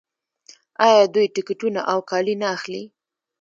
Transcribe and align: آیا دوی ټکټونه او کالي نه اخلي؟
آیا 0.87 1.03
دوی 1.13 1.25
ټکټونه 1.35 1.81
او 1.91 1.99
کالي 2.09 2.35
نه 2.41 2.47
اخلي؟ 2.55 2.83